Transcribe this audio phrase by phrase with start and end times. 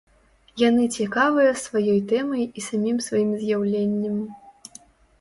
[0.61, 4.21] Яны цікавыя сваёй тэмай і самім сваім з'яўленнем.